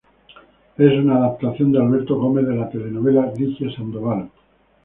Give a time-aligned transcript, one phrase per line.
[0.79, 4.31] Es una adaptación de Alberto Gómez de la telenovela "Ligia Sandoval.